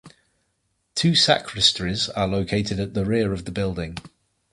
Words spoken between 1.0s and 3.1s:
sacristies are located at the